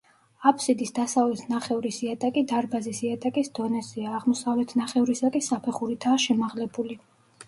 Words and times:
აფსიდის 0.51 0.91
დასავლეთ 0.99 1.41
ნახევრის 1.49 1.99
იატაკი 2.05 2.41
დარბაზის 2.51 3.01
იატაკის 3.07 3.51
დონეზეა, 3.59 4.13
აღმოსავლეთ 4.21 4.73
ნახევრისა 4.81 5.31
კი 5.37 5.43
საფეხურითაა 5.49 6.23
შემაღლებული. 6.25 6.99